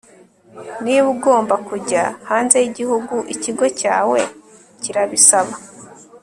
niba 0.83 1.07
ugomba 1.15 1.55
kujya 1.67 2.03
hanze 2.29 2.55
y'igihugu 2.63 3.15
ikigo 3.33 3.65
cyawe 3.79 4.19
kirabisaba 4.81 5.53